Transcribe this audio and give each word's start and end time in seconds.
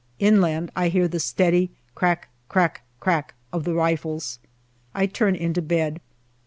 Inland 0.17 0.71
I 0.75 0.87
hear 0.87 1.07
the 1.07 1.19
steady 1.19 1.69
crack, 1.93 2.29
crack, 2.49 2.81
crack 2.99 3.35
of 3.53 3.65
the 3.65 3.75
rifles. 3.75 4.39
I 4.95 5.05
turn 5.05 5.35
into 5.35 5.61
bed. 5.61 6.01